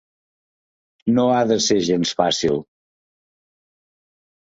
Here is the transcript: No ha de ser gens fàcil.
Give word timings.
No 1.19 1.27
ha 1.35 1.45
de 1.53 1.59
ser 1.67 1.79
gens 1.91 2.17
fàcil. 2.25 2.61